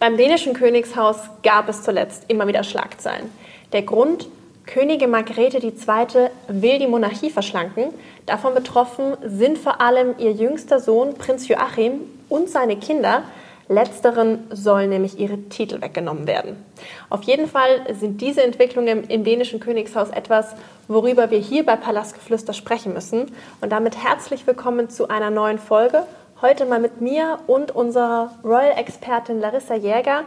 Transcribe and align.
Beim 0.00 0.16
dänischen 0.16 0.54
Königshaus 0.54 1.16
gab 1.42 1.68
es 1.68 1.82
zuletzt 1.82 2.24
immer 2.28 2.46
wieder 2.46 2.62
Schlagzeilen. 2.62 3.30
Der 3.72 3.82
Grund, 3.82 4.28
Königin 4.64 5.10
Margrethe 5.10 5.58
II. 5.58 6.28
will 6.46 6.78
die 6.78 6.86
Monarchie 6.86 7.30
verschlanken. 7.30 7.86
Davon 8.24 8.54
betroffen 8.54 9.16
sind 9.24 9.58
vor 9.58 9.80
allem 9.80 10.14
ihr 10.18 10.30
jüngster 10.30 10.78
Sohn 10.78 11.14
Prinz 11.14 11.48
Joachim 11.48 12.02
und 12.28 12.48
seine 12.48 12.76
Kinder. 12.76 13.24
Letzteren 13.68 14.46
sollen 14.50 14.90
nämlich 14.90 15.18
ihre 15.18 15.36
Titel 15.48 15.82
weggenommen 15.82 16.28
werden. 16.28 16.64
Auf 17.10 17.24
jeden 17.24 17.48
Fall 17.48 17.92
sind 17.98 18.20
diese 18.20 18.44
Entwicklungen 18.44 19.04
im 19.08 19.24
dänischen 19.24 19.58
Königshaus 19.58 20.10
etwas, 20.10 20.54
worüber 20.86 21.32
wir 21.32 21.38
hier 21.38 21.66
bei 21.66 21.74
Palastgeflüster 21.74 22.52
sprechen 22.52 22.94
müssen. 22.94 23.32
Und 23.60 23.72
damit 23.72 24.02
herzlich 24.02 24.46
willkommen 24.46 24.90
zu 24.90 25.08
einer 25.08 25.30
neuen 25.30 25.58
Folge 25.58 26.04
Heute 26.40 26.66
mal 26.66 26.78
mit 26.78 27.00
mir 27.00 27.40
und 27.48 27.72
unserer 27.72 28.30
Royal-Expertin 28.44 29.40
Larissa 29.40 29.74
Jäger. 29.74 30.22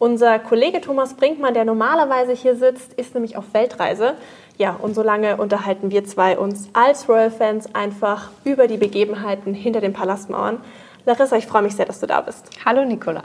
Unser 0.00 0.40
Kollege 0.40 0.80
Thomas 0.80 1.14
Brinkmann, 1.14 1.54
der 1.54 1.64
normalerweise 1.64 2.32
hier 2.32 2.56
sitzt, 2.56 2.94
ist 2.94 3.14
nämlich 3.14 3.36
auf 3.36 3.44
Weltreise. 3.54 4.14
Ja, 4.58 4.74
und 4.74 4.96
so 4.96 5.04
lange 5.04 5.36
unterhalten 5.36 5.92
wir 5.92 6.04
zwei 6.04 6.36
uns 6.36 6.70
als 6.72 7.08
Royal-Fans 7.08 7.72
einfach 7.72 8.30
über 8.42 8.66
die 8.66 8.78
Begebenheiten 8.78 9.54
hinter 9.54 9.80
den 9.80 9.92
Palastmauern. 9.92 10.58
Larissa, 11.06 11.36
ich 11.36 11.46
freue 11.46 11.62
mich 11.62 11.76
sehr, 11.76 11.86
dass 11.86 12.00
du 12.00 12.08
da 12.08 12.20
bist. 12.20 12.50
Hallo 12.64 12.84
Nicola. 12.84 13.22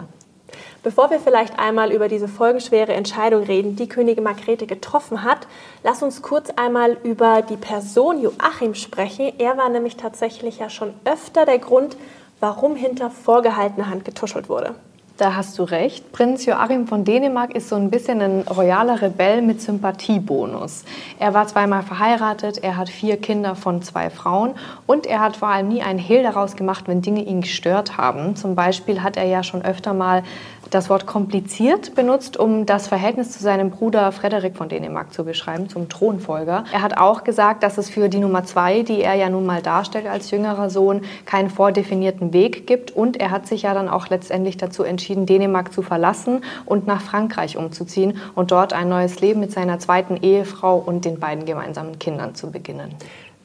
Bevor 0.82 1.10
wir 1.10 1.20
vielleicht 1.20 1.60
einmal 1.60 1.92
über 1.92 2.08
diese 2.08 2.30
folgenschwere 2.30 2.94
Entscheidung 2.94 3.44
reden, 3.44 3.76
die 3.76 3.90
Königin 3.90 4.24
Margrethe 4.24 4.66
getroffen 4.66 5.24
hat, 5.24 5.46
lass 5.84 6.02
uns 6.02 6.22
kurz 6.22 6.52
einmal 6.52 6.96
über 7.04 7.42
die 7.42 7.58
Person 7.58 8.22
Joachim 8.22 8.76
sprechen. 8.76 9.34
Er 9.40 9.58
war 9.58 9.68
nämlich 9.68 9.98
tatsächlich 9.98 10.60
ja 10.60 10.70
schon 10.70 10.94
öfter 11.04 11.46
der 11.46 11.60
Grund, 11.60 11.98
warum 12.40 12.78
hinter 12.78 13.10
vorgehaltener 13.10 13.90
Hand 13.90 14.06
getuschelt 14.06 14.48
wurde. 14.48 14.74
Da 15.20 15.36
hast 15.36 15.60
du 15.60 15.64
recht. 15.64 16.14
Prinz 16.14 16.46
Joachim 16.46 16.88
von 16.88 17.04
Dänemark 17.04 17.54
ist 17.54 17.68
so 17.68 17.76
ein 17.76 17.92
bisschen 17.92 18.22
ein 18.22 18.44
royaler 18.44 19.02
Rebell 19.02 19.42
mit 19.42 19.62
Sympathiebonus. 19.62 20.86
Er 21.20 21.34
war 21.34 21.46
zweimal 21.46 21.84
verheiratet, 21.84 22.60
er 22.64 22.78
hat 22.78 22.88
vier 22.88 23.18
Kinder 23.18 23.58
von 23.58 23.82
zwei 23.82 24.10
Frauen 24.10 24.54
und 24.88 25.06
er 25.06 25.20
hat 25.20 25.36
vor 25.36 25.50
allem 25.50 25.68
nie 25.68 25.82
einen 25.82 26.00
Hehl 26.00 26.24
daraus 26.24 26.56
gemacht, 26.56 26.86
wenn 26.88 27.02
Dinge 27.02 27.22
ihn 27.22 27.42
gestört 27.42 27.98
haben. 27.98 28.38
Zum 28.38 28.56
Beispiel 28.56 29.04
hat 29.04 29.18
er 29.18 29.26
ja 29.26 29.44
schon 29.44 29.62
öfter 29.62 29.94
mal 29.94 30.24
das 30.70 30.90
Wort 30.90 31.06
kompliziert 31.06 31.96
benutzt, 31.96 32.38
um 32.38 32.66
das 32.66 32.88
Verhältnis 32.88 33.32
zu 33.32 33.42
seinem 33.42 33.72
Bruder 33.72 34.12
Frederik 34.12 34.56
von 34.56 34.70
Dänemark 34.70 35.14
zu 35.14 35.24
beschreiben, 35.24 35.70
zum 35.70 35.90
Thronfolger. 35.90 36.64
Er 36.72 36.82
hat 36.82 36.98
auch 36.98 37.24
gesagt, 37.24 37.64
dass 37.64 37.78
es 37.78 37.90
für 37.90 38.10
die 38.10 38.20
Nummer 38.20 38.44
zwei, 38.44 38.84
die 38.84 39.02
er 39.02 39.16
ja 39.16 39.30
nun 39.30 39.46
mal 39.46 39.62
darstellt 39.62 40.08
als 40.08 40.32
jüngerer 40.32 40.70
Sohn, 40.70 41.02
keinen 41.26 41.50
vordefinierten 41.50 42.34
Weg 42.34 42.68
gibt. 42.68 42.92
Und 42.92 43.18
er 43.18 43.32
hat 43.32 43.48
sich 43.48 43.64
ja 43.64 43.74
dann 43.74 43.90
auch 43.90 44.10
letztendlich 44.10 44.58
dazu 44.58 44.84
entschieden, 44.84 45.26
Dänemark 45.26 45.74
zu 45.74 45.82
verlassen 45.82 46.44
und 46.66 46.88
nach 46.88 47.02
Frankreich 47.02 47.58
umzuziehen 47.58 48.18
und 48.36 48.52
dort 48.52 48.74
ein 48.74 48.90
neues 48.90 49.20
Leben 49.20 49.40
mit 49.40 49.52
seiner 49.52 49.80
zweiten 49.80 50.18
Ehefrau 50.18 50.78
und 50.78 51.06
den 51.06 51.20
beiden 51.20 51.46
gemeinsamen 51.46 52.00
Kindern 52.00 52.36
zu 52.36 52.52
beginnen. 52.52 52.96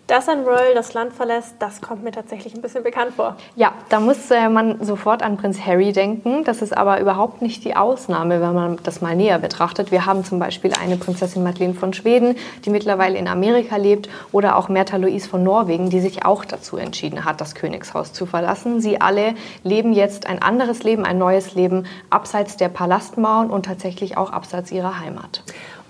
Dass 0.06 0.28
ein 0.28 0.40
Royal 0.40 0.74
das 0.74 0.92
Land 0.92 1.14
verlässt, 1.14 1.54
das 1.60 1.80
kommt 1.80 2.04
mir 2.04 2.10
tatsächlich 2.10 2.54
ein 2.54 2.60
bisschen 2.60 2.82
bekannt 2.82 3.14
vor. 3.16 3.36
Ja, 3.56 3.72
da 3.88 4.00
muss 4.00 4.30
äh, 4.30 4.50
man 4.50 4.84
sofort 4.84 5.22
an 5.22 5.38
Prinz 5.38 5.58
Harry 5.64 5.92
denken. 5.92 6.44
Das 6.44 6.60
ist 6.60 6.76
aber 6.76 7.00
überhaupt 7.00 7.40
nicht 7.40 7.64
die 7.64 7.74
Ausnahme, 7.74 8.42
wenn 8.42 8.52
man 8.52 8.78
das 8.82 9.00
mal 9.00 9.16
näher 9.16 9.38
betrachtet. 9.38 9.90
Wir 9.90 10.04
haben 10.04 10.22
zum 10.22 10.38
Beispiel 10.38 10.72
eine 10.78 10.98
Prinzessin 10.98 11.42
Madeleine 11.42 11.72
von 11.72 11.94
Schweden, 11.94 12.36
die 12.66 12.70
mittlerweile 12.70 13.16
in 13.16 13.26
Amerika 13.26 13.76
lebt, 13.76 14.10
oder 14.30 14.56
auch 14.56 14.68
Märtha 14.68 14.98
Louise 14.98 15.26
von 15.26 15.42
Norwegen, 15.42 15.88
die 15.88 16.00
sich 16.00 16.26
auch 16.26 16.44
dazu 16.44 16.76
entschieden 16.76 17.24
hat, 17.24 17.40
das 17.40 17.54
Königshaus 17.54 18.12
zu 18.12 18.26
verlassen. 18.26 18.82
Sie 18.82 19.00
alle 19.00 19.34
leben 19.62 19.94
jetzt 19.94 20.26
ein 20.26 20.42
anderes 20.42 20.82
Leben, 20.82 21.06
ein 21.06 21.16
neues 21.16 21.54
Leben 21.54 21.86
abseits 22.10 22.58
der 22.58 22.68
Palastmauern 22.68 23.48
und 23.48 23.64
tatsächlich 23.64 24.18
auch 24.18 24.32
abseits 24.32 24.70
ihrer 24.70 25.00
Heimat. 25.00 25.42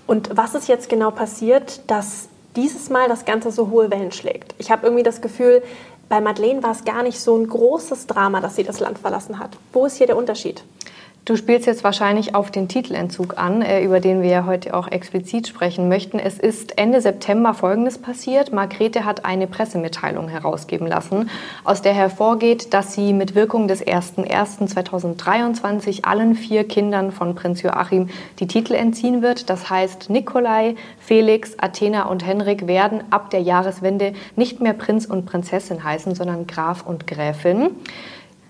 Und 0.07 0.29
was 0.37 0.55
ist 0.55 0.69
jetzt 0.69 0.87
genau 0.87 1.11
passiert, 1.11 1.89
dass 1.89 2.29
dieses 2.55 2.89
Mal 2.89 3.07
das 3.07 3.25
Ganze 3.25 3.51
so 3.51 3.69
hohe 3.69 3.91
Wellen 3.91 4.11
schlägt. 4.11 4.55
Ich 4.57 4.71
habe 4.71 4.85
irgendwie 4.85 5.03
das 5.03 5.21
Gefühl, 5.21 5.61
bei 6.09 6.21
Madeleine 6.21 6.61
war 6.63 6.71
es 6.71 6.85
gar 6.85 7.03
nicht 7.03 7.19
so 7.19 7.35
ein 7.35 7.47
großes 7.47 8.07
Drama, 8.07 8.39
dass 8.39 8.55
sie 8.55 8.63
das 8.63 8.79
Land 8.79 8.99
verlassen 8.99 9.39
hat. 9.39 9.57
Wo 9.73 9.85
ist 9.85 9.97
hier 9.97 10.07
der 10.07 10.17
Unterschied? 10.17 10.63
Du 11.25 11.35
spielst 11.35 11.65
jetzt 11.65 11.83
wahrscheinlich 11.83 12.35
auf 12.35 12.51
den 12.51 12.67
Titelentzug 12.67 13.39
an, 13.39 13.63
äh, 13.63 13.83
über 13.83 13.99
den 13.99 14.21
wir 14.21 14.29
ja 14.29 14.45
heute 14.45 14.75
auch 14.75 14.87
explizit 14.87 15.47
sprechen 15.47 15.89
möchten. 15.89 16.19
Es 16.19 16.37
ist 16.37 16.77
Ende 16.77 17.01
September 17.01 17.55
Folgendes 17.55 17.97
passiert. 17.97 18.53
Margrethe 18.53 19.05
hat 19.05 19.25
eine 19.25 19.47
Pressemitteilung 19.47 20.27
herausgeben 20.27 20.85
lassen, 20.85 21.31
aus 21.63 21.81
der 21.81 21.95
hervorgeht, 21.95 22.75
dass 22.75 22.93
sie 22.93 23.11
mit 23.11 23.33
Wirkung 23.33 23.67
des 23.67 23.83
01.01.2023 23.83 26.03
allen 26.03 26.35
vier 26.35 26.67
Kindern 26.67 27.11
von 27.11 27.33
Prinz 27.33 27.63
Joachim 27.63 28.09
die 28.37 28.45
Titel 28.45 28.75
entziehen 28.75 29.23
wird. 29.23 29.49
Das 29.49 29.67
heißt, 29.67 30.11
Nikolai, 30.11 30.75
Felix, 30.99 31.57
Athena 31.57 32.03
und 32.03 32.23
Henrik 32.23 32.67
werden 32.67 33.03
ab 33.09 33.31
der 33.31 33.41
Jahreswende 33.41 34.13
nicht 34.35 34.61
mehr 34.61 34.73
Prinz 34.73 35.07
und 35.07 35.25
Prinzessin 35.25 35.83
heißen, 35.83 36.13
sondern 36.13 36.45
Graf 36.45 36.85
und 36.85 37.07
Gräfin. 37.07 37.71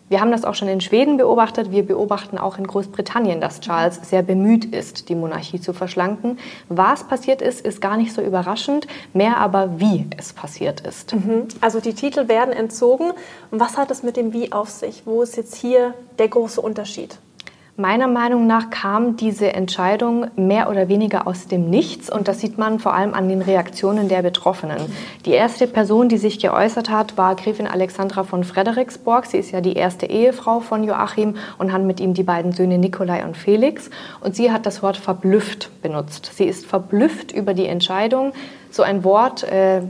Wir 0.08 0.22
haben 0.22 0.32
das 0.32 0.46
auch 0.46 0.54
schon 0.54 0.68
in 0.68 0.82
Schweden 0.82 1.18
beobachtet. 1.18 1.72
Wir 1.72 1.84
beobachten 1.84 2.38
auch 2.38 2.60
in 2.60 2.68
Großbritannien, 2.68 3.42
dass 3.42 3.60
Charles 3.60 4.00
sehr 4.04 4.22
bemüht 4.22 4.66
ist, 4.66 5.10
die 5.10 5.16
Monarchie 5.16 5.60
zu 5.60 5.74
verschlanken. 5.74 6.38
Was 6.70 7.06
passiert 7.06 7.42
ist, 7.42 7.66
ist 7.66 7.82
gar 7.82 7.98
nicht 7.98 8.14
so 8.14 8.22
überraschend, 8.22 8.86
mehr 9.14 9.38
aber 9.38 9.80
wie 9.80 10.06
es 10.16 10.32
passiert 10.32 10.82
ist. 10.82 11.16
Mhm. 11.16 11.48
Also 11.60 11.80
die 11.80 11.94
Titel 11.94 12.28
werden 12.28 12.54
entzogen. 12.54 13.14
Und 13.50 13.60
was 13.60 13.78
hat 13.78 13.90
es 13.90 14.04
mit 14.04 14.16
dem 14.16 14.32
Wie 14.32 14.52
auf 14.52 14.70
sich? 14.70 15.04
Wo 15.06 15.24
ist 15.24 15.38
jetzt 15.38 15.56
hier 15.56 15.96
der 16.20 16.28
große 16.28 16.62
Unterschied? 16.62 17.18
Meiner 17.78 18.08
Meinung 18.08 18.47
nach 18.47 18.69
kam 18.69 19.18
diese 19.18 19.52
Entscheidung 19.52 20.28
mehr 20.38 20.69
oder 20.69 20.88
weniger 20.88 21.28
aus 21.28 21.47
dem 21.47 21.69
Nichts 21.69 22.09
und 22.09 22.30
das 22.30 22.40
sieht 22.40 22.58
man 22.58 22.80
vor 22.80 22.94
allem 22.94 23.13
an 23.13 23.28
den 23.28 23.41
Reaktionen 23.41 24.08
der 24.08 24.22
Betroffenen. 24.22 24.78
Die 25.25 25.31
erste 25.31 25.68
Person, 25.68 26.08
die 26.08 26.18
sich 26.18 26.40
geäußert 26.40 26.90
hat, 26.90 27.18
war 27.18 27.36
Gräfin 27.36 27.68
Alexandra 27.68 28.24
von 28.24 28.46
Frederiksborg. 28.46 29.25
Sie 29.25 29.40
ist 29.40 29.52
ja 29.52 29.59
die 29.59 29.74
erste 29.74 30.06
Ehefrau 30.06 30.62
von 30.62 30.86
Joachim 30.86 31.36
und 31.58 31.74
hat 31.74 31.81
mit 31.81 32.00
ihm 32.00 32.13
die 32.13 32.24
beiden 32.24 32.53
Söhne 32.53 32.78
Nikolai 32.78 33.25
und 33.25 33.36
Felix. 33.36 33.90
Und 34.22 34.38
sie 34.38 34.53
hat 34.53 34.66
das 34.66 34.81
Wort 34.81 34.96
verblüfft 34.96 35.69
benutzt. 35.81 36.31
Sie 36.34 36.46
ist 36.46 36.66
verblüfft 36.66 37.34
über 37.34 37.53
die 37.53 37.66
Entscheidung. 37.66 38.31
So 38.72 38.84
ein 38.84 39.03
Wort 39.03 39.44
äh, 39.44 39.81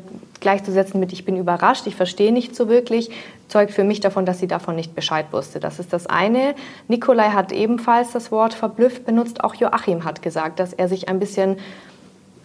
gleichzusetzen 0.45 0.99
mit 0.99 1.11
ich 1.11 1.25
bin 1.25 1.37
überrascht, 1.37 1.87
ich 1.87 1.95
verstehe 1.95 2.31
nicht 2.31 2.55
so 2.55 2.69
wirklich, 2.69 3.09
zeugt 3.47 3.71
für 3.71 3.83
mich 3.83 3.99
davon, 3.99 4.27
dass 4.27 4.37
sie 4.37 4.45
davon 4.45 4.75
nicht 4.75 4.93
Bescheid 4.93 5.25
wusste. 5.31 5.59
Das 5.59 5.79
ist 5.79 5.91
das 5.91 6.05
eine. 6.05 6.53
Nikolai 6.87 7.29
hat 7.29 7.51
ebenfalls 7.51 8.11
das 8.11 8.31
Wort 8.31 8.53
verblüfft 8.53 9.07
benutzt. 9.07 9.43
Auch 9.43 9.55
Joachim 9.55 10.05
hat 10.05 10.21
gesagt, 10.21 10.59
dass 10.59 10.71
er 10.71 10.87
sich 10.87 11.09
ein 11.09 11.17
bisschen 11.17 11.57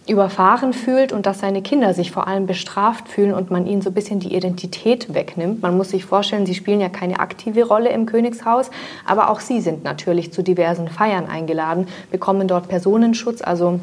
überfahren 0.07 0.73
fühlt 0.73 1.13
und 1.13 1.27
dass 1.27 1.41
seine 1.41 1.61
Kinder 1.61 1.93
sich 1.93 2.09
vor 2.09 2.27
allem 2.27 2.47
bestraft 2.47 3.07
fühlen 3.07 3.35
und 3.35 3.51
man 3.51 3.67
ihnen 3.67 3.83
so 3.83 3.91
ein 3.91 3.93
bisschen 3.93 4.19
die 4.19 4.35
Identität 4.35 5.13
wegnimmt. 5.13 5.61
Man 5.61 5.77
muss 5.77 5.91
sich 5.91 6.03
vorstellen, 6.03 6.47
sie 6.47 6.55
spielen 6.55 6.81
ja 6.81 6.89
keine 6.89 7.19
aktive 7.19 7.65
Rolle 7.65 7.89
im 7.89 8.07
Königshaus, 8.07 8.71
aber 9.05 9.29
auch 9.29 9.41
sie 9.41 9.61
sind 9.61 9.83
natürlich 9.83 10.33
zu 10.33 10.41
diversen 10.41 10.87
Feiern 10.87 11.27
eingeladen, 11.27 11.87
bekommen 12.09 12.47
dort 12.47 12.67
Personenschutz. 12.67 13.43
Also 13.43 13.79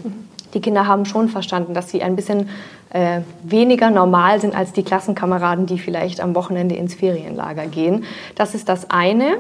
die 0.55 0.61
Kinder 0.61 0.87
haben 0.87 1.05
schon 1.05 1.29
verstanden, 1.29 1.75
dass 1.75 1.91
sie 1.91 2.03
ein 2.03 2.17
bisschen 2.17 2.49
äh, 2.91 3.21
weniger 3.43 3.91
normal 3.91 4.41
sind 4.41 4.55
als 4.55 4.73
die 4.73 4.83
Klassenkameraden, 4.83 5.67
die 5.67 5.79
vielleicht 5.79 6.21
am 6.21 6.35
Wochenende 6.35 6.75
ins 6.75 6.95
Ferienlager 6.95 7.67
gehen. 7.67 8.05
Das 8.35 8.55
ist 8.55 8.69
das 8.69 8.91
eine. 8.91 9.39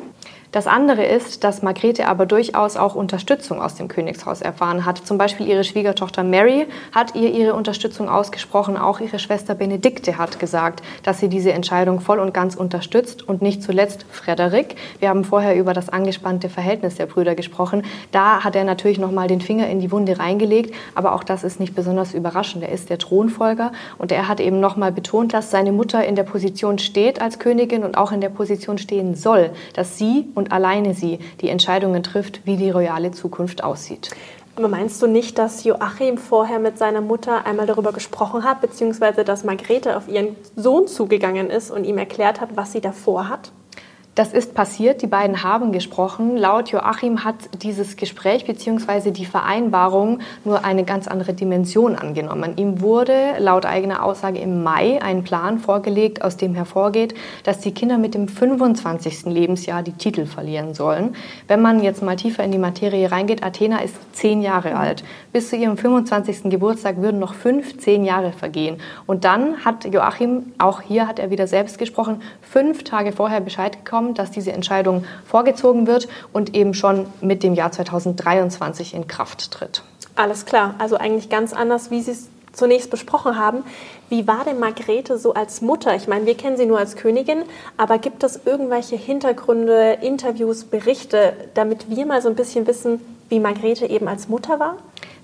Das 0.51 0.67
andere 0.67 1.05
ist, 1.05 1.45
dass 1.45 1.61
Margrethe 1.61 2.09
aber 2.09 2.25
durchaus 2.25 2.79
auch 2.79 2.95
Unterstützung 2.95 3.61
aus 3.61 3.75
dem 3.75 3.89
Königshaus 3.89 4.41
erfahren 4.41 4.87
hat. 4.87 4.97
Zum 4.97 5.19
Beispiel 5.19 5.47
ihre 5.47 5.63
Schwiegertochter 5.63 6.25
Mary 6.25 6.67
hat 6.93 7.15
ihr 7.15 7.31
ihre 7.31 7.53
Unterstützung 7.53 8.09
ausgesprochen. 8.09 8.79
Auch 8.79 9.01
ihre 9.01 9.19
Schwester 9.19 9.55
Benedikte 9.55 10.17
hat 10.17 10.39
gesagt, 10.39 10.83
dass 11.03 11.21
sie 11.21 11.29
diese 11.29 11.53
Entscheidung 11.53 12.01
voll 12.01 12.19
und 12.19 12.33
ganz 12.33 12.55
unterstützt. 12.55 13.29
Und 13.29 13.43
nicht 13.43 13.63
zuletzt 13.63 14.07
Frederik. 14.11 14.77
Wir 15.01 15.11
haben 15.11 15.25
vorher 15.25 15.55
über 15.55 15.75
das 15.75 15.91
angespannte 15.91 16.49
Verhältnis 16.49 16.95
der 16.95 17.07
Brüder 17.07 17.35
gesprochen. 17.35 17.83
Da 18.11 18.43
hat 18.43 18.56
er 18.56 18.65
natürlich 18.65 18.99
noch 18.99 19.12
mal 19.12 19.29
den 19.29 19.43
Finger 19.43 19.69
in 19.69 19.81
die 19.81 19.93
Wunde 19.93 20.19
reingelegt. 20.19 20.75
Aber 20.94 21.15
auch 21.15 21.25
das 21.25 21.44
ist 21.44 21.61
nicht 21.61 21.75
besonders 21.75 22.15
überraschend. 22.15 22.65
Er 22.65 22.73
ist 22.73 22.89
der 22.89 22.99
Thronfolger 22.99 23.73
und 23.99 24.12
er 24.12 24.29
hat 24.29 24.41
eben 24.41 24.61
noch 24.61 24.77
mal 24.77 24.93
betont, 24.93 25.35
dass 25.35 25.51
seine 25.51 25.73
Mutter 25.73 26.06
in 26.06 26.17
der 26.17 26.23
Position 26.23 26.79
steht 26.79 27.21
als 27.21 27.39
Königin 27.39 27.85
und 27.85 27.99
auch 27.99 28.12
in 28.12 28.23
der 28.23 28.31
Position 28.31 28.79
stehen 28.79 29.15
soll, 29.15 29.51
dass 29.75 29.99
sie 29.99 30.27
und 30.38 30.52
alleine 30.52 30.94
sie 30.94 31.19
die 31.43 31.50
Entscheidungen 31.50 32.02
trifft, 32.02 32.46
wie 32.46 32.56
die 32.56 32.70
royale 32.70 33.11
Zukunft 33.11 33.62
aussieht. 33.62 34.11
Aber 34.56 34.69
meinst 34.69 35.00
du 35.02 35.06
nicht, 35.06 35.38
dass 35.38 35.62
Joachim 35.62 36.19
vorher 36.19 36.58
mit 36.58 36.79
seiner 36.79 37.00
Mutter 37.00 37.46
einmal 37.46 37.67
darüber 37.67 37.93
gesprochen 37.93 38.43
hat, 38.43 38.61
beziehungsweise 38.61 39.23
dass 39.23 39.44
Margrethe 39.44 39.96
auf 39.96 40.08
ihren 40.08 40.35
Sohn 40.56 40.88
zugegangen 40.88 41.50
ist 41.50 41.70
und 41.70 41.85
ihm 41.85 41.99
erklärt 41.99 42.40
hat, 42.40 42.56
was 42.56 42.73
sie 42.73 42.81
davor 42.81 43.29
hat? 43.29 43.52
Das 44.19 44.32
ist 44.32 44.53
passiert, 44.53 45.00
die 45.03 45.06
beiden 45.06 45.44
haben 45.44 45.70
gesprochen. 45.70 46.37
Laut 46.37 46.70
Joachim 46.70 47.23
hat 47.23 47.37
dieses 47.62 47.97
Gespräch 47.97 48.47
bzw. 48.47 49.12
die 49.12 49.25
Vereinbarung 49.25 50.19
nur 50.44 50.65
eine 50.65 50.82
ganz 50.82 51.06
andere 51.06 51.35
Dimension 51.35 51.94
angenommen. 51.94 52.55
Ihm 52.56 52.81
wurde 52.81 53.35
laut 53.38 53.65
eigener 53.65 54.03
Aussage 54.03 54.41
im 54.41 54.65
Mai 54.65 55.00
ein 55.00 55.23
Plan 55.23 55.61
vorgelegt, 55.61 56.23
aus 56.23 56.37
dem 56.37 56.56
hervorgeht, 56.56 57.15
dass 57.44 57.61
die 57.61 57.70
Kinder 57.70 57.97
mit 57.97 58.15
dem 58.15 58.26
25. 58.26 59.26
Lebensjahr 59.26 59.85
die 59.85 59.93
Titel 59.93 60.26
verlieren 60.26 60.75
sollen. 60.75 61.15
Wenn 61.47 61.62
man 61.62 61.81
jetzt 61.81 62.03
mal 62.03 62.17
tiefer 62.17 62.43
in 62.43 62.50
die 62.50 62.59
Materie 62.59 63.12
reingeht, 63.12 63.44
Athena 63.44 63.79
ist 63.82 63.94
zehn 64.17 64.43
Jahre 64.43 64.75
alt. 64.75 65.05
Bis 65.32 65.50
zu 65.50 65.55
ihrem 65.55 65.76
25. 65.76 66.50
Geburtstag 66.50 66.97
würden 66.97 67.20
noch 67.20 67.35
15 67.35 68.05
Jahre 68.05 68.32
vergehen. 68.32 68.79
Und 69.06 69.23
dann 69.23 69.65
hat 69.65 69.85
Joachim, 69.85 70.55
auch 70.59 70.81
hier 70.81 71.06
hat 71.06 71.20
er 71.20 71.31
wieder 71.31 71.47
selbst 71.47 71.79
gesprochen, 71.79 72.20
fünf 72.41 72.82
Tage 72.82 73.12
vorher 73.12 73.41
Bescheid 73.41 73.85
bekommen, 74.08 74.14
dass 74.14 74.31
diese 74.31 74.52
Entscheidung 74.52 75.05
vorgezogen 75.26 75.87
wird 75.87 76.08
und 76.32 76.55
eben 76.55 76.75
schon 76.75 77.06
mit 77.20 77.43
dem 77.43 77.55
Jahr 77.55 77.72
2023 77.72 78.94
in 78.94 79.06
Kraft 79.06 79.50
tritt. 79.50 79.82
Alles 80.16 80.46
klar, 80.46 80.75
also 80.78 80.96
eigentlich 80.96 81.28
ganz 81.28 81.52
anders, 81.52 81.90
wie 81.90 82.00
Sie 82.00 82.12
es 82.12 82.28
zunächst 82.52 82.90
besprochen 82.90 83.37
haben. 83.37 83.62
Wie 84.08 84.26
war 84.26 84.44
denn 84.44 84.58
Margrethe 84.58 85.16
so 85.19 85.34
als 85.34 85.60
Mutter? 85.60 85.94
Ich 85.94 86.08
meine, 86.08 86.26
wir 86.26 86.34
kennen 86.34 86.56
sie 86.56 86.66
nur 86.66 86.78
als 86.78 86.96
Königin, 86.96 87.43
aber 87.76 87.99
gibt 87.99 88.25
es 88.25 88.40
irgendwelche 88.44 88.96
Hintergründe, 88.96 89.99
Interviews, 90.00 90.64
Berichte, 90.64 91.34
damit 91.55 91.88
wir 91.88 92.06
mal 92.06 92.20
so 92.20 92.28
ein 92.28 92.34
bisschen 92.34 92.66
wissen, 92.66 93.00
wie 93.28 93.38
Margrethe 93.38 93.87
eben 93.87 94.08
als 94.08 94.28
Mutter 94.28 94.58
war? 94.58 94.76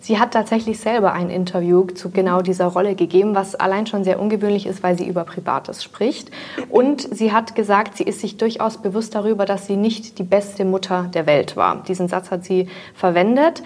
Sie 0.05 0.19
hat 0.19 0.33
tatsächlich 0.33 0.81
selber 0.81 1.15
ein 1.15 1.31
Interview 1.31 1.87
zu 1.87 2.11
genau 2.11 2.43
dieser 2.43 2.67
Rolle 2.67 2.95
gegeben, 2.95 3.35
was 3.35 3.55
allein 3.55 3.87
schon 3.87 4.05
sehr 4.05 4.21
ungewöhnlich 4.21 4.67
ist, 4.67 4.83
weil 4.83 4.99
sie 4.99 5.09
über 5.09 5.25
Privates 5.25 5.83
spricht. 5.83 6.31
Und 6.69 7.01
sie 7.01 7.33
hat 7.33 7.55
gesagt, 7.55 7.97
sie 7.97 8.05
ist 8.05 8.21
sich 8.21 8.37
durchaus 8.37 8.77
bewusst 8.77 9.15
darüber, 9.15 9.47
dass 9.47 9.67
sie 9.67 9.77
nicht 9.77 10.19
die 10.19 10.23
beste 10.23 10.67
Mutter 10.67 11.09
der 11.15 11.25
Welt 11.25 11.57
war. 11.57 11.83
Diesen 11.85 12.09
Satz 12.09 12.31
hat 12.31 12.45
sie 12.45 12.69
verwendet. 12.95 13.63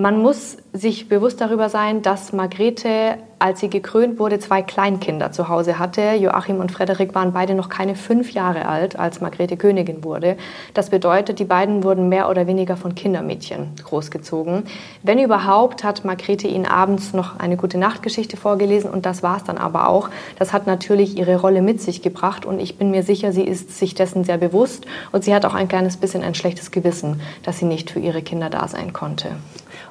Man 0.00 0.22
muss 0.22 0.56
sich 0.72 1.10
bewusst 1.10 1.42
darüber 1.42 1.68
sein, 1.68 2.00
dass 2.00 2.32
Margrethe, 2.32 3.18
als 3.38 3.60
sie 3.60 3.68
gekrönt 3.68 4.18
wurde, 4.18 4.38
zwei 4.38 4.62
Kleinkinder 4.62 5.30
zu 5.30 5.50
Hause 5.50 5.78
hatte. 5.78 6.14
Joachim 6.14 6.58
und 6.58 6.72
Frederik 6.72 7.14
waren 7.14 7.34
beide 7.34 7.54
noch 7.54 7.68
keine 7.68 7.94
fünf 7.94 8.32
Jahre 8.32 8.64
alt, 8.64 8.98
als 8.98 9.20
Margrethe 9.20 9.58
Königin 9.58 10.02
wurde. 10.02 10.38
Das 10.72 10.88
bedeutet, 10.88 11.38
die 11.38 11.44
beiden 11.44 11.84
wurden 11.84 12.08
mehr 12.08 12.30
oder 12.30 12.46
weniger 12.46 12.78
von 12.78 12.94
Kindermädchen 12.94 13.72
großgezogen. 13.84 14.62
Wenn 15.02 15.18
überhaupt, 15.18 15.84
hat 15.84 16.02
Margrethe 16.02 16.48
ihnen 16.48 16.64
abends 16.64 17.12
noch 17.12 17.38
eine 17.38 17.58
gute 17.58 17.76
Nachtgeschichte 17.76 18.38
vorgelesen 18.38 18.88
und 18.88 19.04
das 19.04 19.22
war 19.22 19.36
es 19.36 19.44
dann 19.44 19.58
aber 19.58 19.86
auch. 19.86 20.08
Das 20.38 20.54
hat 20.54 20.66
natürlich 20.66 21.18
ihre 21.18 21.38
Rolle 21.38 21.60
mit 21.60 21.82
sich 21.82 22.00
gebracht 22.00 22.46
und 22.46 22.58
ich 22.58 22.78
bin 22.78 22.90
mir 22.90 23.02
sicher, 23.02 23.32
sie 23.32 23.44
ist 23.44 23.76
sich 23.76 23.94
dessen 23.94 24.24
sehr 24.24 24.38
bewusst 24.38 24.86
und 25.12 25.24
sie 25.24 25.34
hat 25.34 25.44
auch 25.44 25.54
ein 25.54 25.68
kleines 25.68 25.98
bisschen 25.98 26.22
ein 26.22 26.34
schlechtes 26.34 26.70
Gewissen, 26.70 27.20
dass 27.42 27.58
sie 27.58 27.66
nicht 27.66 27.90
für 27.90 28.00
ihre 28.00 28.22
Kinder 28.22 28.48
da 28.48 28.66
sein 28.66 28.94
konnte. 28.94 29.32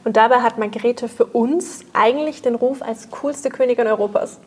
Und 0.03 0.17
dabei 0.17 0.41
hat 0.41 0.57
Margrethe 0.57 1.07
für 1.07 1.25
uns 1.25 1.85
eigentlich 1.93 2.41
den 2.41 2.55
Ruf 2.55 2.81
als 2.81 3.09
coolste 3.09 3.49
Königin 3.49 3.87
Europas. 3.87 4.39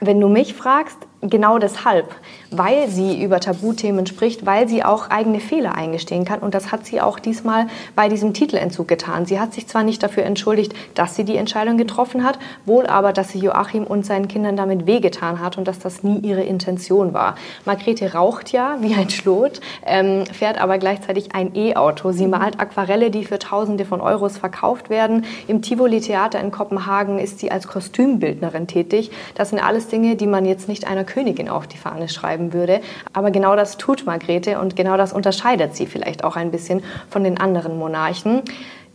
Wenn 0.00 0.20
du 0.20 0.28
mich 0.28 0.54
fragst, 0.54 0.98
genau 1.30 1.58
deshalb, 1.58 2.14
weil 2.50 2.88
sie 2.88 3.22
über 3.22 3.40
Tabuthemen 3.40 4.06
spricht, 4.06 4.46
weil 4.46 4.68
sie 4.68 4.84
auch 4.84 5.10
eigene 5.10 5.40
Fehler 5.40 5.74
eingestehen 5.74 6.24
kann. 6.24 6.40
Und 6.40 6.54
das 6.54 6.70
hat 6.70 6.86
sie 6.86 7.00
auch 7.00 7.18
diesmal 7.18 7.66
bei 7.96 8.08
diesem 8.08 8.34
Titelentzug 8.34 8.86
getan. 8.88 9.26
Sie 9.26 9.40
hat 9.40 9.54
sich 9.54 9.66
zwar 9.66 9.82
nicht 9.82 10.02
dafür 10.02 10.24
entschuldigt, 10.24 10.74
dass 10.94 11.16
sie 11.16 11.24
die 11.24 11.36
Entscheidung 11.36 11.78
getroffen 11.78 12.24
hat, 12.24 12.38
wohl 12.64 12.86
aber, 12.86 13.12
dass 13.12 13.30
sie 13.30 13.38
Joachim 13.38 13.84
und 13.84 14.04
seinen 14.04 14.28
Kindern 14.28 14.56
damit 14.56 14.86
wehgetan 14.86 15.40
hat 15.40 15.58
und 15.58 15.66
dass 15.66 15.78
das 15.78 16.02
nie 16.02 16.18
ihre 16.18 16.42
Intention 16.42 17.14
war. 17.14 17.36
Margrethe 17.64 18.12
raucht 18.12 18.52
ja 18.52 18.76
wie 18.80 18.94
ein 18.94 19.10
Schlot, 19.10 19.60
ähm, 19.86 20.26
fährt 20.26 20.60
aber 20.60 20.78
gleichzeitig 20.78 21.34
ein 21.34 21.54
E-Auto. 21.54 22.12
Sie 22.12 22.26
malt 22.26 22.60
Aquarelle, 22.60 23.10
die 23.10 23.24
für 23.24 23.38
Tausende 23.38 23.84
von 23.84 24.00
Euros 24.00 24.36
verkauft 24.36 24.90
werden. 24.90 25.24
Im 25.48 25.62
Tivoli 25.62 26.00
Theater 26.00 26.40
in 26.40 26.50
Kopenhagen 26.50 27.18
ist 27.18 27.38
sie 27.38 27.50
als 27.50 27.66
Kostümbildnerin 27.66 28.66
tätig. 28.66 29.10
Das 29.34 29.50
sind 29.50 29.60
alles 29.60 29.88
Dinge, 29.88 30.16
die 30.16 30.26
man 30.26 30.44
jetzt 30.44 30.68
nicht 30.68 30.86
einer 30.86 31.04
Königin 31.14 31.48
auf 31.48 31.68
die 31.68 31.76
Fahne 31.78 32.08
schreiben 32.08 32.52
würde. 32.52 32.80
Aber 33.12 33.30
genau 33.30 33.54
das 33.54 33.78
tut 33.78 34.04
Margrethe 34.04 34.58
und 34.58 34.74
genau 34.74 34.96
das 34.96 35.12
unterscheidet 35.12 35.76
sie 35.76 35.86
vielleicht 35.86 36.24
auch 36.24 36.34
ein 36.34 36.50
bisschen 36.50 36.82
von 37.08 37.22
den 37.22 37.38
anderen 37.38 37.78
Monarchen. 37.78 38.42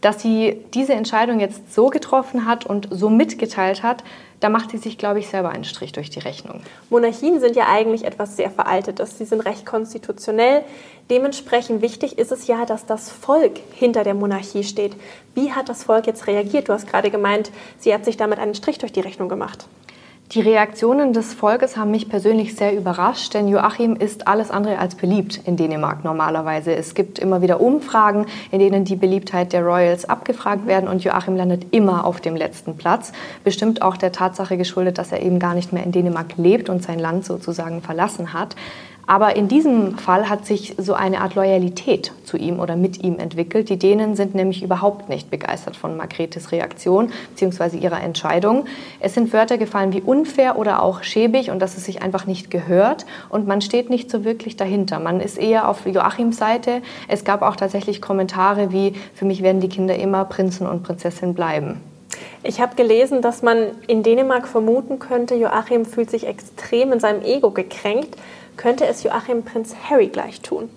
Dass 0.02 0.22
sie 0.22 0.62
diese 0.74 0.94
Entscheidung 0.94 1.40
jetzt 1.40 1.74
so 1.74 1.88
getroffen 1.88 2.46
hat 2.46 2.66
und 2.66 2.88
so 2.92 3.10
mitgeteilt 3.10 3.84
hat, 3.84 4.04
da 4.40 4.48
macht 4.48 4.72
sie 4.72 4.78
sich, 4.78 4.98
glaube 4.98 5.20
ich, 5.20 5.28
selber 5.28 5.50
einen 5.50 5.66
Strich 5.66 5.92
durch 5.92 6.10
die 6.10 6.20
Rechnung. 6.20 6.62
Monarchien 6.90 7.42
sind 7.42 7.58
ja 7.58 7.68
eigentlich 7.68 8.06
etwas 8.06 8.38
sehr 8.38 8.50
Veraltetes. 8.50 9.18
Sie 9.18 9.26
sind 9.26 9.42
recht 9.42 9.66
konstitutionell. 9.66 10.64
Dementsprechend 11.10 11.82
wichtig 11.82 12.18
ist 12.18 12.32
es 12.32 12.48
ja, 12.48 12.66
dass 12.66 12.86
das 12.86 13.12
Volk 13.12 13.60
hinter 13.74 14.06
der 14.06 14.14
Monarchie 14.14 14.64
steht. 14.64 14.96
Wie 15.36 15.52
hat 15.52 15.68
das 15.68 15.84
Volk 15.84 16.08
jetzt 16.08 16.28
reagiert? 16.28 16.70
Du 16.70 16.74
hast 16.74 16.88
gerade 16.88 17.12
gemeint, 17.12 17.52
sie 17.80 17.94
hat 17.94 18.06
sich 18.06 18.16
damit 18.16 18.40
einen 18.40 18.56
Strich 18.56 18.78
durch 18.78 18.94
die 18.94 19.02
Rechnung 19.02 19.28
gemacht. 19.28 19.68
Die 20.34 20.42
Reaktionen 20.42 21.12
des 21.12 21.34
Volkes 21.34 21.76
haben 21.76 21.90
mich 21.90 22.08
persönlich 22.08 22.56
sehr 22.56 22.78
überrascht, 22.78 23.34
denn 23.34 23.48
Joachim 23.48 23.96
ist 23.96 24.28
alles 24.28 24.52
andere 24.52 24.78
als 24.78 24.94
beliebt 24.94 25.42
in 25.46 25.58
Dänemark 25.58 26.04
normalerweise. 26.04 26.72
Es 26.76 26.94
gibt 26.94 27.18
immer 27.18 27.42
wieder 27.42 27.60
Umfragen, 27.60 28.28
in 28.52 28.60
denen 28.60 28.86
die 28.86 28.96
Beliebtheit 28.96 29.54
der 29.54 29.64
Royals 29.64 30.06
abgefragt 30.06 30.68
werden 30.68 30.88
und 30.88 31.04
Joachim 31.04 31.36
landet 31.36 31.74
immer 31.74 32.06
auf 32.06 32.22
dem 32.22 32.36
letzten 32.36 32.78
Platz. 32.78 33.12
Bestimmt 33.44 33.82
auch 33.82 33.98
der 33.98 34.12
Tatsache 34.12 34.56
geschuldet, 34.56 35.00
dass 35.00 35.12
er 35.12 35.24
eben 35.24 35.40
gar 35.40 35.56
nicht 35.56 35.74
mehr 35.74 35.84
in 35.84 35.92
Dänemark 35.92 36.38
lebt 36.38 36.70
und 36.70 36.84
sein 36.84 37.00
Land 37.00 37.26
sozusagen 37.26 37.82
verlassen 37.82 38.32
hat. 38.32 38.56
Aber 39.10 39.36
in 39.36 39.48
diesem 39.48 39.98
Fall 39.98 40.30
hat 40.30 40.46
sich 40.46 40.76
so 40.78 40.94
eine 40.94 41.22
Art 41.22 41.34
Loyalität 41.34 42.12
zu 42.26 42.38
ihm 42.38 42.60
oder 42.60 42.76
mit 42.76 43.04
ihm 43.04 43.18
entwickelt. 43.18 43.68
Die 43.70 43.80
Dänen 43.80 44.16
sind 44.16 44.36
nämlich 44.36 44.62
überhaupt 44.62 45.10
nicht 45.10 45.32
begeistert 45.32 45.76
von 45.76 45.98
Margretes 45.98 46.52
Reaktion 46.52 47.12
bzw. 47.36 47.78
ihrer 47.78 48.04
Entscheidung. 48.04 48.66
Es 49.00 49.16
sind 49.16 49.34
Wörter 49.34 49.58
gefallen 49.58 49.94
wie 49.94 50.02
unfair 50.02 50.60
oder 50.60 50.84
auch 50.84 51.02
schäbig 51.02 51.50
und 51.50 51.58
dass 51.58 51.76
es 51.76 51.86
sich 51.86 52.04
einfach 52.04 52.28
nicht 52.28 52.52
gehört 52.52 53.08
und 53.30 53.48
man 53.48 53.62
steht 53.62 53.90
nicht 53.90 54.12
so 54.12 54.24
wirklich 54.24 54.58
dahinter. 54.58 55.00
Man 55.00 55.22
ist 55.22 55.40
eher 55.40 55.70
auf 55.70 55.88
Joachims 55.88 56.38
Seite. 56.38 56.84
Es 57.08 57.24
gab 57.24 57.42
auch 57.42 57.56
tatsächlich 57.56 58.04
Kommentare 58.04 58.72
wie, 58.72 58.94
für 59.16 59.26
mich 59.26 59.42
werden 59.42 59.60
die 59.60 59.70
Kinder 59.70 59.96
immer 59.96 60.24
Prinzen 60.26 60.68
und 60.68 60.84
Prinzessin 60.84 61.34
bleiben. 61.34 61.82
Ich 62.44 62.62
habe 62.62 62.76
gelesen, 62.76 63.24
dass 63.24 63.42
man 63.42 63.72
in 63.88 64.04
Dänemark 64.04 64.48
vermuten 64.48 65.00
könnte, 65.00 65.34
Joachim 65.34 65.86
fühlt 65.86 66.12
sich 66.12 66.28
extrem 66.28 66.92
in 66.92 67.00
seinem 67.00 67.24
Ego 67.24 67.50
gekränkt 67.50 68.16
könnte 68.60 68.86
es 68.86 69.04
Joachim 69.04 69.44
Prinz 69.44 69.74
Harry 69.90 70.08
gleich 70.08 70.42
tun? 70.42 70.70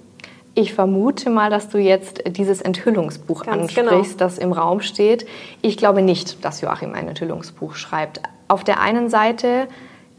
Ich 0.55 0.73
vermute 0.73 1.31
mal, 1.31 1.51
dass 1.51 1.69
du 1.69 1.79
jetzt 1.79 2.23
dieses 2.27 2.63
Enthüllungsbuch 2.63 3.45
Ganz 3.45 3.63
ansprichst, 3.63 4.19
genau. 4.19 4.19
das 4.19 4.39
im 4.39 4.53
Raum 4.53 4.81
steht. 4.83 5.27
Ich 5.63 5.77
glaube 5.79 6.01
nicht, 6.01 6.45
dass 6.45 6.61
Joachim 6.61 6.95
ein 6.95 7.09
Enthüllungsbuch 7.09 7.75
schreibt. 7.75 8.21
Auf 8.47 8.63
der 8.63 8.81
einen 8.81 9.11
Seite 9.11 9.67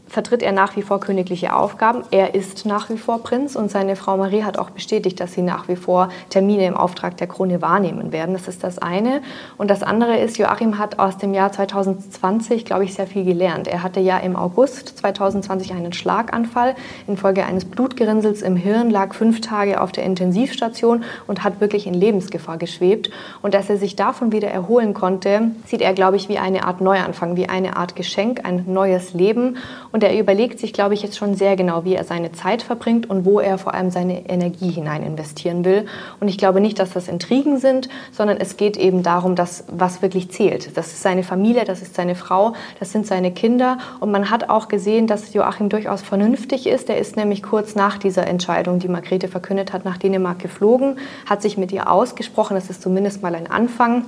vertritt 0.06 0.42
er 0.42 0.52
nach 0.52 0.76
wie 0.76 0.82
vor 0.82 1.00
königliche 1.00 1.54
Aufgaben. 1.54 2.04
Er 2.10 2.34
ist 2.34 2.66
nach 2.66 2.90
wie 2.90 2.98
vor 2.98 3.22
Prinz 3.22 3.56
und 3.56 3.70
seine 3.70 3.96
Frau 3.96 4.16
Marie 4.16 4.42
hat 4.42 4.58
auch 4.58 4.70
bestätigt, 4.70 5.18
dass 5.18 5.32
sie 5.32 5.42
nach 5.42 5.66
wie 5.68 5.76
vor 5.76 6.08
Termine 6.30 6.66
im 6.66 6.76
Auftrag 6.76 7.16
der 7.16 7.26
Krone 7.26 7.62
wahrnehmen 7.62 8.12
werden. 8.12 8.34
Das 8.34 8.46
ist 8.46 8.62
das 8.62 8.78
eine. 8.78 9.22
Und 9.56 9.70
das 9.70 9.82
andere 9.82 10.18
ist, 10.18 10.38
Joachim 10.38 10.78
hat 10.78 10.98
aus 10.98 11.18
dem 11.18 11.34
Jahr 11.34 11.52
2020, 11.52 12.64
glaube 12.64 12.84
ich, 12.84 12.94
sehr 12.94 13.06
viel 13.06 13.24
gelernt. 13.24 13.66
Er 13.66 13.82
hatte 13.82 14.00
ja 14.00 14.18
im 14.18 14.36
August 14.36 14.98
2020 14.98 15.72
einen 15.72 15.92
Schlaganfall 15.92 16.74
infolge 17.06 17.44
eines 17.44 17.64
Blutgerinnsels 17.64 18.42
im 18.42 18.56
Hirn, 18.56 18.90
lag 18.90 19.14
fünf 19.14 19.40
Tage 19.40 19.80
auf 19.80 19.90
der 19.92 20.04
Intensivstation 20.04 21.02
und 21.26 21.42
hat 21.42 21.60
wirklich 21.60 21.86
in 21.86 21.94
Lebensgefahr 21.94 22.58
geschwebt. 22.58 23.10
Und 23.42 23.54
dass 23.54 23.70
er 23.70 23.78
sich 23.78 23.96
davon 23.96 24.32
wieder 24.32 24.48
erholen 24.48 24.94
konnte, 24.94 25.52
sieht 25.66 25.80
er, 25.80 25.94
glaube 25.94 26.16
ich, 26.16 26.28
wie 26.28 26.38
eine 26.38 26.64
Art 26.64 26.80
Neuanfang, 26.80 27.36
wie 27.36 27.48
eine 27.48 27.76
Art 27.76 27.96
Geschenk, 27.96 28.44
ein 28.44 28.64
neues 28.66 29.14
Leben. 29.14 29.56
Und 29.94 30.02
er 30.02 30.18
überlegt 30.18 30.58
sich, 30.58 30.72
glaube 30.72 30.94
ich, 30.94 31.04
jetzt 31.04 31.16
schon 31.16 31.36
sehr 31.36 31.54
genau, 31.54 31.84
wie 31.84 31.94
er 31.94 32.02
seine 32.02 32.32
Zeit 32.32 32.62
verbringt 32.62 33.08
und 33.08 33.24
wo 33.24 33.38
er 33.38 33.58
vor 33.58 33.74
allem 33.74 33.92
seine 33.92 34.28
Energie 34.28 34.72
hinein 34.72 35.04
investieren 35.04 35.64
will. 35.64 35.86
Und 36.18 36.26
ich 36.26 36.36
glaube 36.36 36.60
nicht, 36.60 36.80
dass 36.80 36.90
das 36.90 37.06
Intrigen 37.06 37.58
sind, 37.58 37.88
sondern 38.10 38.38
es 38.38 38.56
geht 38.56 38.76
eben 38.76 39.04
darum, 39.04 39.36
dass 39.36 39.62
was 39.68 40.02
wirklich 40.02 40.32
zählt. 40.32 40.76
Das 40.76 40.88
ist 40.88 41.02
seine 41.02 41.22
Familie, 41.22 41.64
das 41.64 41.80
ist 41.80 41.94
seine 41.94 42.16
Frau, 42.16 42.54
das 42.80 42.90
sind 42.90 43.06
seine 43.06 43.30
Kinder. 43.30 43.78
Und 44.00 44.10
man 44.10 44.30
hat 44.30 44.50
auch 44.50 44.66
gesehen, 44.66 45.06
dass 45.06 45.32
Joachim 45.32 45.68
durchaus 45.68 46.02
vernünftig 46.02 46.66
ist. 46.66 46.90
Er 46.90 46.98
ist 46.98 47.16
nämlich 47.16 47.44
kurz 47.44 47.76
nach 47.76 47.96
dieser 47.96 48.26
Entscheidung, 48.26 48.80
die 48.80 48.88
Margrethe 48.88 49.28
verkündet 49.28 49.72
hat, 49.72 49.84
nach 49.84 49.98
Dänemark 49.98 50.40
geflogen, 50.40 50.98
hat 51.24 51.40
sich 51.40 51.56
mit 51.56 51.70
ihr 51.70 51.88
ausgesprochen. 51.88 52.56
Das 52.56 52.68
ist 52.68 52.82
zumindest 52.82 53.22
mal 53.22 53.36
ein 53.36 53.48
Anfang. 53.48 54.06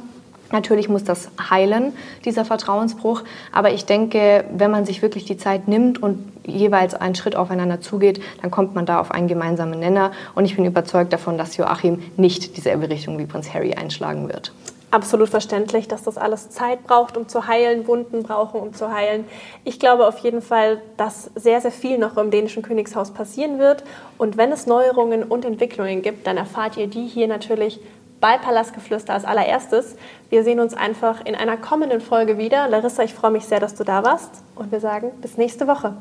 Natürlich 0.53 0.89
muss 0.89 1.05
das 1.05 1.29
heilen, 1.51 1.93
dieser 2.25 2.45
Vertrauensbruch. 2.45 3.23
Aber 3.53 3.73
ich 3.73 3.85
denke, 3.85 4.45
wenn 4.51 4.71
man 4.71 4.87
sich 4.87 5.03
wirklich 5.03 5.25
die 5.25 5.37
Zeit 5.37 5.69
nimmt 5.69 6.03
und 6.03 6.33
jeweils 6.45 6.95
einen 6.95 7.15
Schritt 7.15 7.37
aufeinander 7.37 7.81
zugeht, 7.81 8.21
dann 8.43 8.51
kommt 8.51 8.75
man 8.75 8.87
da 8.87 9.01
auf 9.01 9.11
einen 9.11 9.29
gemeinsamen 9.29 9.79
Nenner. 9.79 10.13
Und 10.35 10.45
ich 10.45 10.57
bin 10.57 10.65
überzeugt 10.65 11.13
davon, 11.13 11.39
dass 11.39 11.57
Joachim 11.57 12.03
nicht 12.17 12.57
dieselbe 12.57 12.89
Richtung 12.89 13.19
wie 13.19 13.27
Prinz 13.27 13.53
Harry 13.53 13.75
einschlagen 13.75 14.29
wird. 14.29 14.53
absolut 14.91 15.29
verständlich, 15.29 15.89
dass 15.89 16.05
das 16.05 16.17
alles 16.17 16.49
Zeit 16.51 16.85
braucht, 16.85 17.17
um 17.17 17.29
zu 17.29 17.47
heilen, 17.47 17.87
Wunden 17.87 18.23
brauchen, 18.23 18.61
um 18.61 18.73
zu 18.73 18.91
heilen. 18.93 19.25
Ich 19.65 19.79
glaube 19.79 20.07
auf 20.07 20.19
jeden 20.19 20.41
Fall, 20.41 20.81
dass 20.97 21.31
sehr, 21.35 21.61
sehr 21.61 21.71
viel 21.71 21.99
noch 21.99 22.17
im 22.17 22.31
dänischen 22.31 22.63
Königshaus 22.63 23.11
passieren 23.11 23.59
wird. 23.59 23.85
Und 24.17 24.37
wenn 24.37 24.53
es 24.53 24.67
Neuerungen 24.67 25.23
und 25.25 25.45
Entwicklungen 25.45 26.03
gibt, 26.03 26.27
dann 26.27 26.37
erfahrt 26.37 26.77
ihr 26.77 26.87
die 26.87 27.07
hier 27.07 27.29
natürlich 27.29 27.81
bei 28.27 28.39
Palastgeflüster 28.39 29.15
als 29.15 29.25
allererstes. 29.25 29.95
Wir 30.31 30.43
sehen 30.43 30.59
uns 30.59 30.75
einfach 30.75 31.25
in 31.25 31.37
einer 31.37 31.57
kommenden 31.57 32.01
Folge 32.01 32.39
wieder. 32.39 32.67
Larissa, 32.67 33.05
ich 33.05 33.15
freue 33.15 33.31
mich 33.31 33.45
sehr, 33.45 33.61
dass 33.61 33.77
du 33.77 33.85
da 33.85 34.03
warst. 34.03 34.43
Und 34.57 34.73
wir 34.73 34.81
sagen 34.81 35.13
bis 35.23 35.37
nächste 35.37 35.69
Woche. 35.69 35.95